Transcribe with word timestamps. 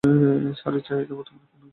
শাড়ির 0.59 0.83
চাহিদা 0.87 1.13
বর্তমানে 1.15 1.45
কমেছে। 1.51 1.67